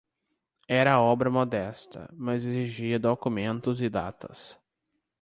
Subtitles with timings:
[0.67, 4.59] era obra modesta, mas exigia documentos e datas